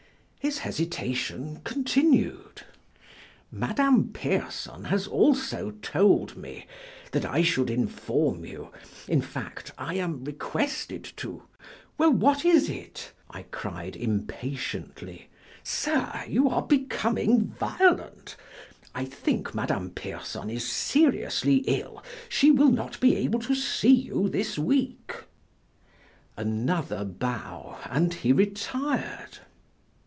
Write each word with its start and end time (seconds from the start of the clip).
His 0.39 0.57
hesitation 0.57 1.61
continued. 1.63 2.63
"Madame 3.51 4.07
Pierson 4.11 4.85
has 4.85 5.05
also 5.05 5.69
told 5.83 6.35
me 6.35 6.65
that 7.11 7.23
I 7.23 7.43
should 7.43 7.69
inform 7.69 8.43
you 8.43 8.69
in 9.07 9.21
fact, 9.21 9.71
I 9.77 9.93
am 9.95 10.23
requested 10.23 11.03
to" 11.17 11.43
"Well, 11.99 12.09
what 12.09 12.43
is 12.43 12.69
it?" 12.71 13.11
I 13.29 13.43
cried, 13.51 13.95
impatiently. 13.95 15.29
"Sir, 15.61 16.23
you 16.27 16.49
are 16.49 16.63
becoming 16.65 17.45
violent, 17.45 18.35
I 18.95 19.05
think 19.05 19.53
Madame 19.53 19.91
Pierson 19.91 20.49
is 20.49 20.67
seriously 20.67 21.57
ill; 21.67 22.03
she 22.27 22.49
will 22.49 22.71
not 22.71 22.99
be 22.99 23.15
able 23.17 23.39
to 23.41 23.53
see 23.53 23.93
you 23.93 24.27
this 24.27 24.57
week." 24.57 25.13
Another 26.35 27.05
bow, 27.05 27.77
and 27.85 28.11
he 28.15 28.33
retired. 28.33 29.37